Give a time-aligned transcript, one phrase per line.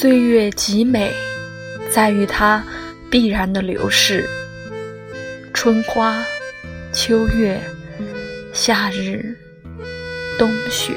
[0.00, 1.12] 岁月极美
[1.90, 2.64] 在于它
[3.10, 4.26] 必然的流逝。
[5.52, 6.24] 春花
[6.90, 7.60] 秋月
[8.54, 9.36] 夏日
[10.38, 10.94] 冬雪。